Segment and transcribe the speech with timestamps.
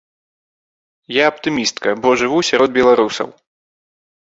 [1.15, 3.27] Я аптымістка, бо жыву сярод беларусаў.